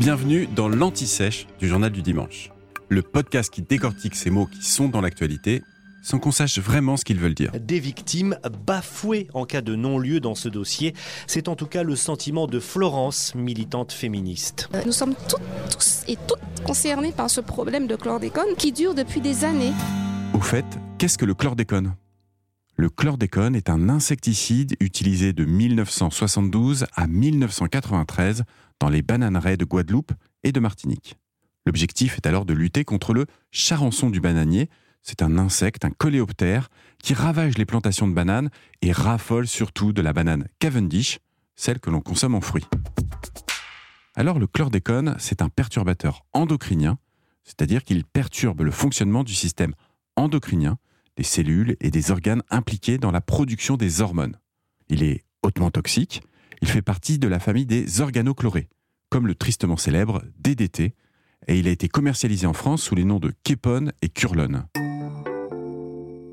Bienvenue 0.00 0.48
dans 0.56 0.70
l'Anti-Sèche 0.70 1.46
du 1.58 1.68
Journal 1.68 1.92
du 1.92 2.00
Dimanche, 2.00 2.50
le 2.88 3.02
podcast 3.02 3.52
qui 3.52 3.60
décortique 3.60 4.14
ces 4.14 4.30
mots 4.30 4.46
qui 4.46 4.64
sont 4.64 4.88
dans 4.88 5.02
l'actualité 5.02 5.62
sans 6.02 6.18
qu'on 6.18 6.32
sache 6.32 6.58
vraiment 6.58 6.96
ce 6.96 7.04
qu'ils 7.04 7.18
veulent 7.18 7.34
dire. 7.34 7.52
Des 7.52 7.78
victimes 7.78 8.38
bafouées 8.64 9.28
en 9.34 9.44
cas 9.44 9.60
de 9.60 9.76
non-lieu 9.76 10.18
dans 10.18 10.34
ce 10.34 10.48
dossier. 10.48 10.94
C'est 11.26 11.48
en 11.48 11.54
tout 11.54 11.66
cas 11.66 11.82
le 11.82 11.96
sentiment 11.96 12.46
de 12.46 12.58
Florence, 12.58 13.34
militante 13.34 13.92
féministe. 13.92 14.70
Euh, 14.74 14.80
nous 14.86 14.92
sommes 14.92 15.14
toutes, 15.28 15.42
tous 15.70 16.04
et 16.08 16.16
toutes 16.26 16.64
concernés 16.64 17.12
par 17.12 17.28
ce 17.28 17.42
problème 17.42 17.86
de 17.86 17.96
chlordécone 17.96 18.56
qui 18.56 18.72
dure 18.72 18.94
depuis 18.94 19.20
des 19.20 19.44
années. 19.44 19.72
Au 20.32 20.40
fait, 20.40 20.64
qu'est-ce 20.96 21.18
que 21.18 21.26
le 21.26 21.34
chlordécone? 21.34 21.94
Le 22.80 22.88
chlordécone 22.88 23.56
est 23.56 23.68
un 23.68 23.90
insecticide 23.90 24.74
utilisé 24.80 25.34
de 25.34 25.44
1972 25.44 26.86
à 26.94 27.06
1993 27.06 28.44
dans 28.78 28.88
les 28.88 29.02
bananeraies 29.02 29.58
de 29.58 29.66
Guadeloupe 29.66 30.12
et 30.44 30.50
de 30.50 30.60
Martinique. 30.60 31.18
L'objectif 31.66 32.16
est 32.16 32.26
alors 32.26 32.46
de 32.46 32.54
lutter 32.54 32.84
contre 32.84 33.12
le 33.12 33.26
charançon 33.50 34.08
du 34.08 34.22
bananier, 34.22 34.70
c'est 35.02 35.20
un 35.20 35.36
insecte, 35.36 35.84
un 35.84 35.90
coléoptère, 35.90 36.70
qui 37.02 37.12
ravage 37.12 37.58
les 37.58 37.66
plantations 37.66 38.08
de 38.08 38.14
bananes 38.14 38.48
et 38.80 38.92
raffole 38.92 39.46
surtout 39.46 39.92
de 39.92 40.00
la 40.00 40.14
banane 40.14 40.48
Cavendish, 40.58 41.18
celle 41.56 41.80
que 41.80 41.90
l'on 41.90 42.00
consomme 42.00 42.34
en 42.34 42.40
fruits. 42.40 42.66
Alors 44.14 44.38
le 44.38 44.46
chlordécone, 44.46 45.16
c'est 45.18 45.42
un 45.42 45.50
perturbateur 45.50 46.24
endocrinien, 46.32 46.96
c'est-à-dire 47.44 47.84
qu'il 47.84 48.06
perturbe 48.06 48.62
le 48.62 48.70
fonctionnement 48.70 49.22
du 49.22 49.34
système 49.34 49.74
endocrinien, 50.16 50.78
des 51.20 51.24
cellules 51.24 51.76
et 51.82 51.90
des 51.90 52.10
organes 52.10 52.42
impliqués 52.48 52.96
dans 52.96 53.10
la 53.10 53.20
production 53.20 53.76
des 53.76 54.00
hormones. 54.00 54.38
Il 54.88 55.02
est 55.02 55.22
hautement 55.42 55.70
toxique, 55.70 56.22
il 56.62 56.68
fait 56.68 56.80
partie 56.80 57.18
de 57.18 57.28
la 57.28 57.38
famille 57.38 57.66
des 57.66 58.00
organochlorés, 58.00 58.70
comme 59.10 59.26
le 59.26 59.34
tristement 59.34 59.76
célèbre 59.76 60.22
DDT, 60.38 60.94
et 61.46 61.58
il 61.58 61.68
a 61.68 61.72
été 61.72 61.88
commercialisé 61.88 62.46
en 62.46 62.54
France 62.54 62.82
sous 62.82 62.94
les 62.94 63.04
noms 63.04 63.18
de 63.18 63.34
Kepone 63.44 63.92
et 64.00 64.08
Curlone. 64.08 64.66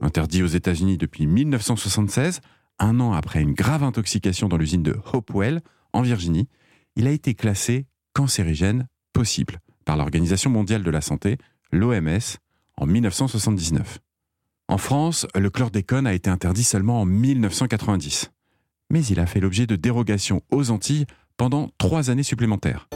Interdit 0.00 0.42
aux 0.42 0.46
États-Unis 0.46 0.96
depuis 0.96 1.26
1976, 1.26 2.40
un 2.78 3.00
an 3.00 3.12
après 3.12 3.42
une 3.42 3.52
grave 3.52 3.82
intoxication 3.82 4.48
dans 4.48 4.56
l'usine 4.56 4.82
de 4.82 4.96
Hopewell, 5.12 5.60
en 5.92 6.00
Virginie, 6.00 6.48
il 6.96 7.06
a 7.06 7.10
été 7.10 7.34
classé 7.34 7.84
cancérigène 8.14 8.88
possible 9.12 9.58
par 9.84 9.98
l'Organisation 9.98 10.48
mondiale 10.48 10.82
de 10.82 10.90
la 10.90 11.02
santé, 11.02 11.36
l'OMS, 11.70 12.38
en 12.78 12.86
1979. 12.86 14.00
En 14.70 14.78
France, 14.78 15.26
le 15.34 15.50
chlordécone 15.50 16.06
a 16.06 16.14
été 16.14 16.30
interdit 16.30 16.62
seulement 16.62 17.00
en 17.00 17.04
1990. 17.04 18.30
Mais 18.88 19.04
il 19.04 19.18
a 19.18 19.26
fait 19.26 19.40
l'objet 19.40 19.66
de 19.66 19.74
dérogations 19.74 20.42
aux 20.52 20.70
Antilles 20.70 21.06
pendant 21.36 21.70
trois 21.76 22.08
années 22.08 22.22
supplémentaires. 22.22 22.88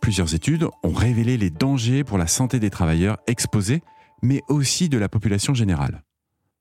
Plusieurs 0.00 0.34
études 0.34 0.66
ont 0.82 0.92
révélé 0.94 1.36
les 1.36 1.50
dangers 1.50 2.02
pour 2.02 2.16
la 2.16 2.26
santé 2.26 2.58
des 2.58 2.70
travailleurs 2.70 3.18
exposés, 3.26 3.82
mais 4.22 4.40
aussi 4.48 4.88
de 4.88 4.96
la 4.96 5.10
population 5.10 5.52
générale. 5.52 6.02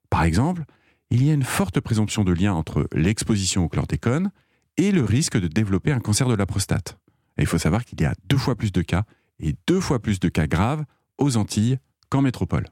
Par 0.10 0.24
exemple, 0.24 0.66
il 1.10 1.24
y 1.24 1.30
a 1.30 1.34
une 1.34 1.44
forte 1.44 1.80
présomption 1.80 2.26
de 2.26 2.34
lien 2.34 2.54
entre 2.54 2.90
l'exposition 2.94 3.64
au 3.64 3.70
chlordécone 3.70 4.32
et 4.76 4.92
le 4.92 5.06
risque 5.06 5.40
de 5.40 5.48
développer 5.48 5.94
un 5.94 6.02
cancer 6.02 6.28
de 6.28 6.36
la 6.36 6.46
prostate. 6.46 6.98
Et 7.38 7.44
il 7.44 7.48
faut 7.48 7.58
savoir 7.58 7.86
qu'il 7.86 8.02
y 8.02 8.06
a 8.06 8.14
deux 8.26 8.38
fois 8.38 8.56
plus 8.56 8.74
de 8.74 8.82
cas 8.82 9.06
et 9.40 9.56
deux 9.68 9.80
fois 9.80 10.00
plus 10.00 10.20
de 10.20 10.28
cas 10.28 10.46
graves 10.46 10.84
aux 11.20 11.38
Antilles 11.38 11.78
qu'en 12.10 12.22
métropole. 12.22 12.66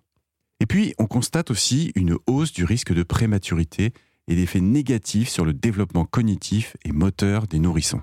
Et 0.60 0.66
puis, 0.66 0.96
on 0.98 1.06
constate 1.06 1.52
aussi 1.52 1.92
une 1.96 2.18
hausse 2.26 2.52
du 2.52 2.64
risque 2.64 2.94
de 2.94 3.04
prématurité 3.04 3.94
et 4.28 4.36
d'effets 4.36 4.62
négatifs 4.62 5.30
sur 5.30 5.46
le 5.46 5.54
développement 5.54 6.06
cognitif 6.06 6.76
et 6.84 6.92
moteur 6.92 7.48
des 7.48 7.60
nourrissons. 7.60 8.02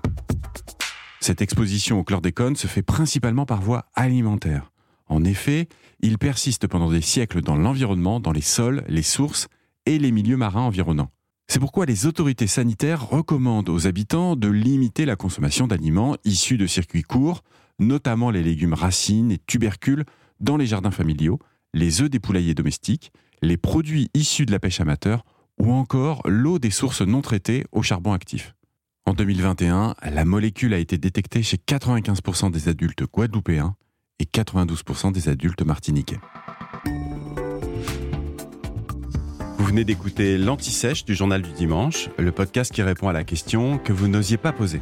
Cette 1.19 1.41
exposition 1.41 1.99
au 1.99 2.03
chlordécone 2.03 2.55
se 2.55 2.67
fait 2.67 2.83
principalement 2.83 3.45
par 3.45 3.61
voie 3.61 3.85
alimentaire. 3.93 4.71
En 5.07 5.23
effet, 5.23 5.67
il 5.99 6.17
persiste 6.17 6.67
pendant 6.67 6.89
des 6.89 7.01
siècles 7.01 7.41
dans 7.41 7.55
l'environnement, 7.55 8.19
dans 8.19 8.31
les 8.31 8.41
sols, 8.41 8.83
les 8.87 9.03
sources 9.03 9.47
et 9.85 9.99
les 9.99 10.11
milieux 10.11 10.37
marins 10.37 10.61
environnants. 10.61 11.11
C'est 11.47 11.59
pourquoi 11.59 11.85
les 11.85 12.05
autorités 12.05 12.47
sanitaires 12.47 13.07
recommandent 13.07 13.69
aux 13.69 13.87
habitants 13.87 14.35
de 14.35 14.47
limiter 14.47 15.05
la 15.05 15.15
consommation 15.15 15.67
d'aliments 15.67 16.15
issus 16.25 16.57
de 16.57 16.65
circuits 16.65 17.03
courts, 17.03 17.43
notamment 17.77 18.31
les 18.31 18.41
légumes 18.41 18.73
racines 18.73 19.31
et 19.31 19.37
tubercules 19.37 20.05
dans 20.39 20.57
les 20.57 20.65
jardins 20.65 20.91
familiaux, 20.91 21.39
les 21.73 22.01
œufs 22.01 22.09
des 22.09 22.19
poulaillers 22.19 22.53
domestiques, 22.53 23.11
les 23.41 23.57
produits 23.57 24.09
issus 24.13 24.45
de 24.45 24.51
la 24.51 24.59
pêche 24.59 24.81
amateur 24.81 25.23
ou 25.57 25.71
encore 25.71 26.21
l'eau 26.25 26.59
des 26.59 26.71
sources 26.71 27.01
non 27.01 27.21
traitées 27.21 27.65
au 27.71 27.81
charbon 27.81 28.13
actif. 28.13 28.55
En 29.05 29.13
2021, 29.13 29.95
la 30.01 30.25
molécule 30.25 30.73
a 30.73 30.79
été 30.79 30.97
détectée 30.97 31.43
chez 31.43 31.57
95% 31.57 32.51
des 32.51 32.69
adultes 32.69 33.03
guadeloupéens 33.03 33.75
et 34.19 34.25
92% 34.25 35.11
des 35.11 35.29
adultes 35.29 35.61
martiniquais. 35.61 36.19
Vous 39.57 39.65
venez 39.65 39.83
d'écouter 39.83 40.37
l'Anti-Sèche 40.37 41.05
du 41.05 41.15
Journal 41.15 41.41
du 41.41 41.51
Dimanche, 41.51 42.09
le 42.17 42.31
podcast 42.31 42.73
qui 42.73 42.81
répond 42.81 43.07
à 43.07 43.13
la 43.13 43.23
question 43.23 43.77
que 43.77 43.93
vous 43.93 44.07
n'osiez 44.07 44.37
pas 44.37 44.51
poser. 44.51 44.81